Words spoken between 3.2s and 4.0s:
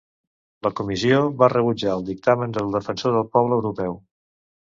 Poble Europeu.